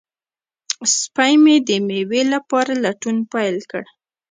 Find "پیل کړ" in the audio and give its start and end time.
3.31-3.83